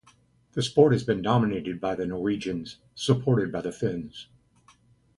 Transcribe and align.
The 0.53 0.63
sport 0.63 0.93
has 0.93 1.03
been 1.03 1.21
dominated 1.21 1.79
by 1.79 1.93
the 1.93 2.07
Norwegians, 2.07 2.77
supported 2.95 3.51
by 3.51 3.61
the 3.61 3.71
Finns. 3.71 4.29